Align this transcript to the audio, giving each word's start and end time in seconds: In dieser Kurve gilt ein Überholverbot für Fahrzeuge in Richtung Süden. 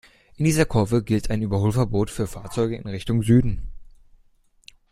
In 0.37 0.45
dieser 0.45 0.65
Kurve 0.65 1.03
gilt 1.03 1.29
ein 1.29 1.43
Überholverbot 1.43 2.09
für 2.09 2.25
Fahrzeuge 2.25 2.75
in 2.75 2.87
Richtung 2.87 3.21
Süden. 3.21 3.69